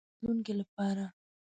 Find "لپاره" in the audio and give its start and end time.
0.61-1.05